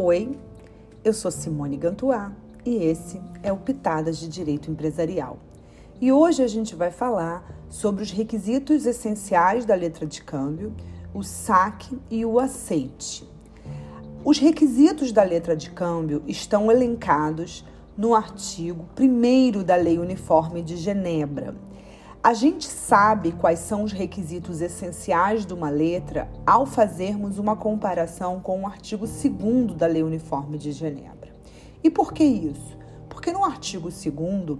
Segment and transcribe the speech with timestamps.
[0.00, 0.38] Oi,
[1.02, 2.30] eu sou Simone Gantuá
[2.64, 5.38] e esse é o Pitadas de Direito Empresarial.
[6.00, 10.72] E hoje a gente vai falar sobre os requisitos essenciais da letra de câmbio,
[11.12, 13.28] o saque e o aceite.
[14.24, 17.64] Os requisitos da letra de câmbio estão elencados
[17.96, 21.56] no artigo 1 da Lei Uniforme de Genebra,
[22.22, 28.40] a gente sabe quais são os requisitos essenciais de uma letra ao fazermos uma comparação
[28.40, 31.32] com o artigo 2 da Lei Uniforme de Genebra.
[31.82, 32.76] E por que isso?
[33.08, 34.58] Porque no artigo 2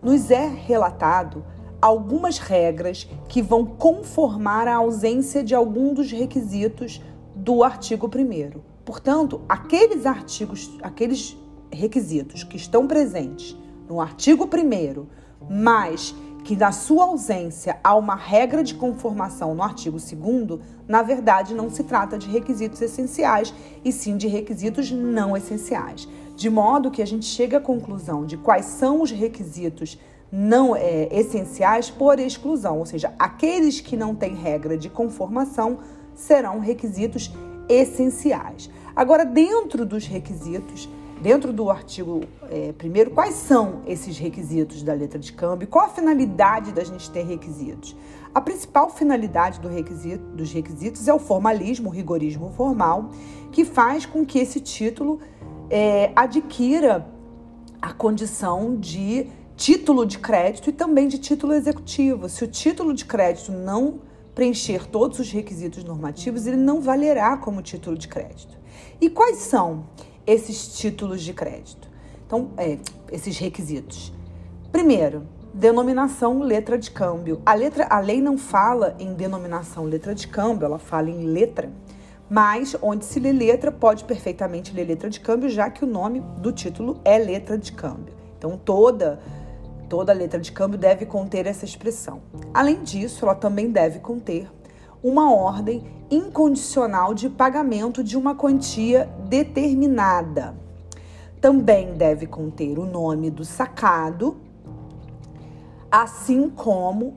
[0.00, 1.44] nos é relatado
[1.80, 7.02] algumas regras que vão conformar a ausência de algum dos requisitos
[7.34, 8.60] do artigo 1.
[8.84, 11.36] Portanto, aqueles artigos, aqueles
[11.72, 13.56] requisitos que estão presentes
[13.88, 15.06] no artigo 1,
[15.50, 16.14] mas
[16.44, 21.70] que na sua ausência há uma regra de conformação no artigo 2 na verdade não
[21.70, 26.08] se trata de requisitos essenciais, e sim de requisitos não essenciais.
[26.34, 29.98] De modo que a gente chega à conclusão de quais são os requisitos
[30.30, 35.78] não é, essenciais por exclusão, ou seja, aqueles que não têm regra de conformação
[36.14, 37.30] serão requisitos
[37.68, 38.70] essenciais.
[38.96, 40.88] Agora, dentro dos requisitos
[41.22, 45.68] dentro do artigo é, primeiro, quais são esses requisitos da letra de câmbio?
[45.68, 47.96] Qual a finalidade da gente ter requisitos?
[48.34, 53.10] A principal finalidade do requisito, dos requisitos é o formalismo, o rigorismo formal,
[53.52, 55.20] que faz com que esse título
[55.70, 57.06] é, adquira
[57.80, 62.28] a condição de título de crédito e também de título executivo.
[62.28, 64.00] Se o título de crédito não
[64.34, 68.58] preencher todos os requisitos normativos, ele não valerá como título de crédito.
[69.00, 69.84] E quais são?
[70.26, 71.88] Esses títulos de crédito.
[72.26, 72.78] Então, é,
[73.10, 74.12] esses requisitos.
[74.70, 77.42] Primeiro, denominação letra de câmbio.
[77.44, 81.70] A letra, a lei não fala em denominação letra de câmbio, ela fala em letra.
[82.30, 86.20] Mas onde se lê letra, pode perfeitamente ler letra de câmbio, já que o nome
[86.38, 88.14] do título é letra de câmbio.
[88.38, 89.20] Então, toda
[89.92, 92.22] toda letra de câmbio deve conter essa expressão.
[92.54, 94.50] Além disso, ela também deve conter
[95.02, 100.54] uma ordem incondicional de pagamento de uma quantia determinada.
[101.40, 104.36] Também deve conter o nome do sacado,
[105.90, 107.16] assim como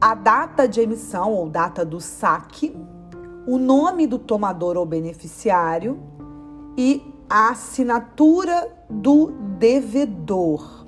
[0.00, 2.74] a data de emissão ou data do saque,
[3.46, 5.98] o nome do tomador ou beneficiário
[6.76, 10.86] e a assinatura do devedor.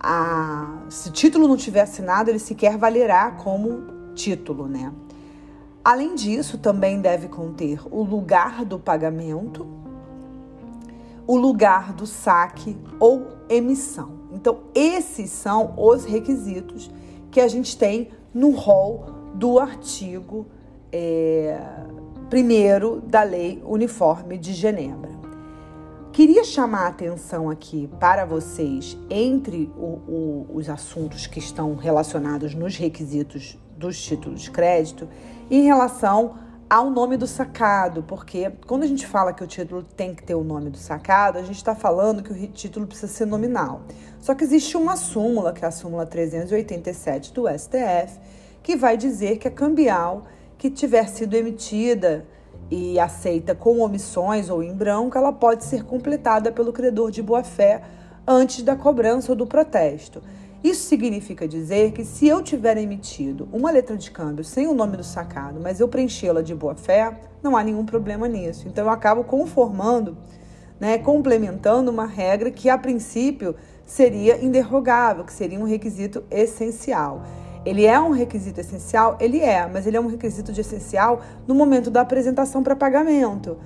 [0.00, 4.92] Ah, se o título não tiver assinado, ele sequer valerá como título, né?
[5.84, 9.66] Além disso, também deve conter o lugar do pagamento,
[11.26, 14.22] o lugar do saque ou emissão.
[14.32, 16.90] Então, esses são os requisitos
[17.30, 20.46] que a gente tem no rol do artigo
[20.92, 21.58] é,
[22.30, 25.10] primeiro da Lei Uniforme de Genebra.
[26.12, 32.54] Queria chamar a atenção aqui para vocês, entre o, o, os assuntos que estão relacionados
[32.54, 35.08] nos requisitos dos títulos de crédito,
[35.50, 36.34] em relação
[36.70, 40.34] ao nome do sacado, porque quando a gente fala que o título tem que ter
[40.34, 43.82] o nome do sacado, a gente está falando que o título precisa ser nominal.
[44.18, 48.18] Só que existe uma súmula, que é a súmula 387 do STF,
[48.62, 50.24] que vai dizer que a cambial
[50.56, 52.24] que tiver sido emitida
[52.70, 57.82] e aceita com omissões ou em branco, ela pode ser completada pelo credor de boa-fé
[58.26, 60.22] antes da cobrança ou do protesto.
[60.62, 64.96] Isso significa dizer que se eu tiver emitido uma letra de câmbio sem o nome
[64.96, 68.68] do sacado, mas eu preenchê-la de boa fé, não há nenhum problema nisso.
[68.68, 70.16] Então eu acabo conformando,
[70.78, 77.22] né, complementando uma regra que a princípio seria inderrogável, que seria um requisito essencial.
[77.64, 79.16] Ele é um requisito essencial?
[79.20, 83.56] Ele é, mas ele é um requisito de essencial no momento da apresentação para pagamento.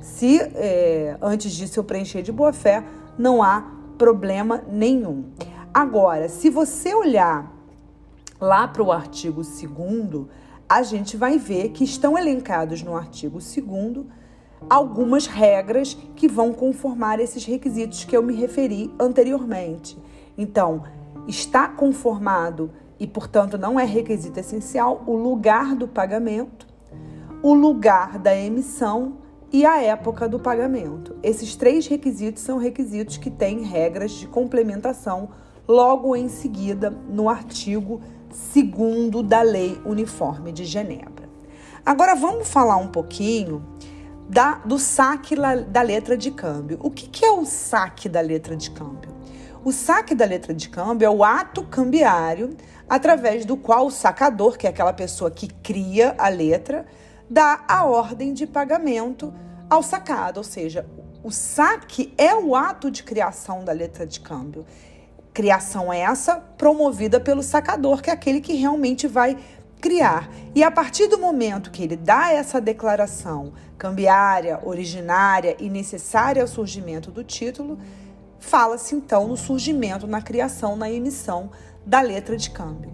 [0.00, 2.84] Se é, antes disso eu preencher de boa fé,
[3.18, 5.24] não há problema nenhum.
[5.74, 7.52] Agora, se você olhar
[8.40, 10.26] lá para o artigo 2,
[10.68, 14.06] a gente vai ver que estão elencados no artigo 2
[14.70, 19.98] algumas regras que vão conformar esses requisitos que eu me referi anteriormente.
[20.38, 20.84] Então,
[21.26, 22.70] está conformado
[23.00, 26.68] e, portanto, não é requisito essencial o lugar do pagamento,
[27.42, 29.14] o lugar da emissão
[29.52, 31.16] e a época do pagamento.
[31.20, 35.30] Esses três requisitos são requisitos que têm regras de complementação
[35.66, 38.00] logo em seguida no artigo
[38.54, 41.28] 2 da Lei Uniforme de Genebra.
[41.84, 43.64] Agora vamos falar um pouquinho
[44.28, 45.36] da, do saque
[45.68, 46.78] da letra de câmbio.
[46.82, 49.14] O que, que é o saque da letra de câmbio?
[49.64, 52.56] O saque da letra de câmbio é o ato cambiário
[52.88, 56.86] através do qual o sacador, que é aquela pessoa que cria a letra,
[57.28, 59.32] dá a ordem de pagamento
[59.70, 60.86] ao sacado, ou seja,
[61.22, 64.66] o saque é o ato de criação da letra de câmbio.
[65.34, 69.36] Criação essa promovida pelo sacador, que é aquele que realmente vai
[69.80, 70.30] criar.
[70.54, 76.48] E a partir do momento que ele dá essa declaração cambiária, originária e necessária ao
[76.48, 77.78] surgimento do título,
[78.38, 81.50] fala-se então no surgimento, na criação, na emissão
[81.84, 82.92] da letra de câmbio.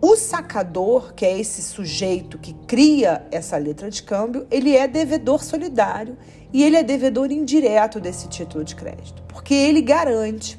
[0.00, 5.44] O sacador, que é esse sujeito que cria essa letra de câmbio, ele é devedor
[5.44, 6.16] solidário
[6.52, 10.58] e ele é devedor indireto desse título de crédito, porque ele garante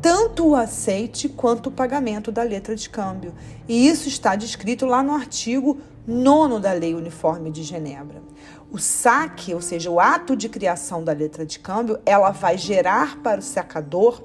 [0.00, 3.34] tanto o aceite quanto o pagamento da letra de câmbio.
[3.66, 8.22] E isso está descrito lá no artigo 9 da Lei Uniforme de Genebra.
[8.70, 13.18] O saque, ou seja, o ato de criação da letra de câmbio, ela vai gerar
[13.22, 14.22] para o sacador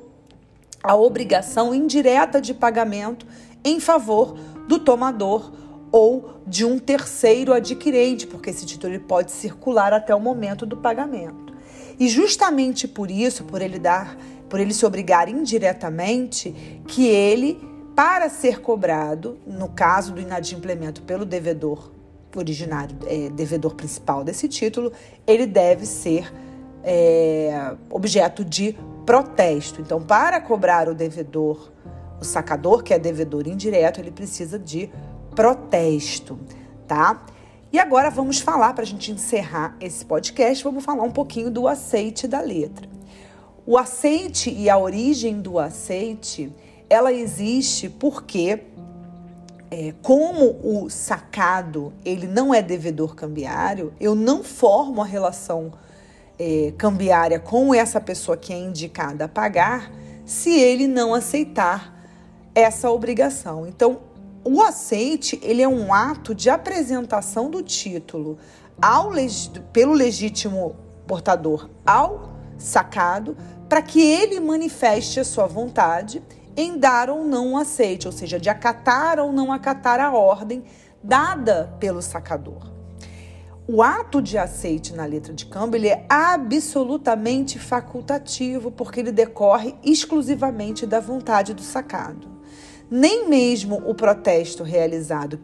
[0.83, 3.25] a obrigação indireta de pagamento
[3.63, 4.35] em favor
[4.67, 5.51] do tomador
[5.91, 11.53] ou de um terceiro adquirente, porque esse título pode circular até o momento do pagamento.
[11.99, 14.17] E justamente por isso, por ele dar,
[14.53, 16.51] por ele se obrigar indiretamente,
[16.87, 17.59] que ele,
[17.95, 21.91] para ser cobrado, no caso do inadimplemento pelo devedor
[22.35, 24.93] originário, é, devedor principal desse título,
[25.25, 26.31] ele deve ser
[26.83, 28.77] é, objeto de
[29.07, 29.81] protesto.
[29.81, 31.71] Então, para cobrar o devedor
[32.21, 34.87] o sacador, que é devedor indireto, ele precisa de
[35.35, 36.37] protesto,
[36.87, 37.25] tá?
[37.71, 41.67] E agora vamos falar, para a gente encerrar esse podcast, vamos falar um pouquinho do
[41.67, 42.92] aceite da letra.
[43.65, 46.51] O aceite e a origem do aceite,
[46.89, 48.59] ela existe porque,
[49.71, 55.71] é, como o sacado ele não é devedor cambiário, eu não formo a relação
[56.37, 59.89] é, cambiária com essa pessoa que é indicada a pagar
[60.25, 62.05] se ele não aceitar
[62.53, 63.65] essa obrigação.
[63.65, 64.01] Então,
[64.43, 68.37] o aceite ele é um ato de apresentação do título
[68.81, 69.11] ao
[69.71, 70.75] pelo legítimo
[71.07, 73.35] portador ao sacado
[73.67, 76.21] para que ele manifeste a sua vontade
[76.55, 80.63] em dar ou não aceite, ou seja, de acatar ou não acatar a ordem
[81.03, 82.71] dada pelo sacador.
[83.67, 89.73] O ato de aceite na letra de câmbio ele é absolutamente facultativo, porque ele decorre
[89.83, 92.33] exclusivamente da vontade do sacado
[92.95, 95.39] nem mesmo o protesto realizado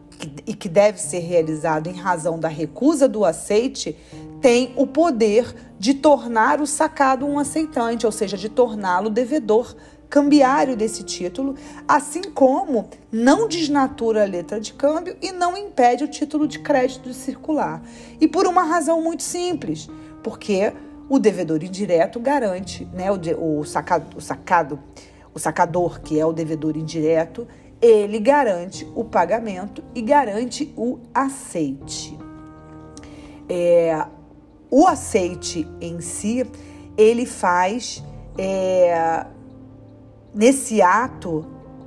[0.46, 3.96] e que deve ser realizado em razão da recusa do aceite
[4.40, 9.74] tem o poder de tornar o sacado um aceitante, ou seja, de torná-lo devedor
[10.08, 11.54] cambiário desse título,
[11.86, 17.08] assim como não desnatura a letra de câmbio e não impede o título de crédito
[17.08, 17.80] de circular.
[18.20, 19.88] E por uma razão muito simples,
[20.22, 20.72] porque
[21.08, 24.80] o devedor indireto garante, né, o, o, sacado, o sacado
[25.32, 27.46] o sacador, que é o devedor indireto,
[27.80, 32.18] ele garante o pagamento e garante o aceite.
[33.48, 34.06] É,
[34.70, 36.46] o aceite em si,
[36.96, 38.04] ele faz
[38.38, 39.26] é,
[40.34, 41.44] nesse ato,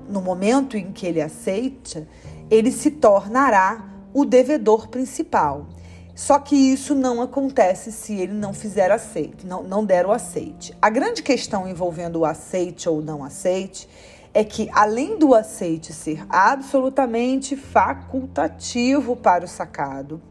[0.10, 2.08] no momento em que ele aceita,
[2.52, 5.68] ele se tornará o devedor principal.
[6.14, 10.76] Só que isso não acontece se ele não fizer aceite, não, não der o aceite.
[10.80, 13.90] A grande questão envolvendo o aceite ou não aceite
[14.32, 20.22] é que, além do aceite ser absolutamente facultativo para o sacado,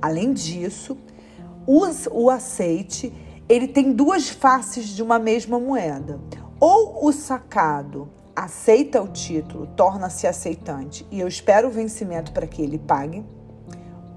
[0.00, 0.96] além disso,
[1.66, 3.12] o, aceite
[3.48, 6.20] ele tem duas faces de uma mesma moeda.
[6.60, 12.62] Ou o sacado aceita o título, torna-se aceitante e eu espero o vencimento para que
[12.62, 13.24] ele pague,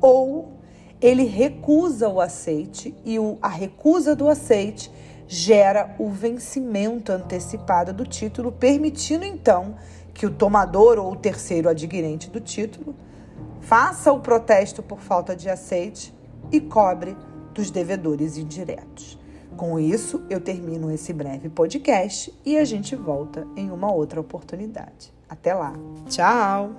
[0.01, 0.53] ou
[1.01, 4.91] ele recusa o aceite e o, a recusa do aceite
[5.27, 9.75] gera o vencimento antecipado do título, permitindo então
[10.13, 12.95] que o tomador ou o terceiro adquirente do título
[13.61, 16.13] faça o protesto por falta de aceite
[16.51, 17.15] e cobre
[17.59, 19.19] dos devedores indiretos.
[19.57, 25.11] Com isso, eu termino esse breve podcast e a gente volta em uma outra oportunidade.
[25.27, 25.73] Até lá!
[26.07, 26.71] Tchau!